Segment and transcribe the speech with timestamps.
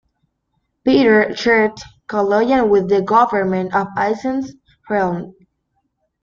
[0.83, 4.55] Peter charged Kaloyan with the government of Asen's
[4.89, 5.35] realm.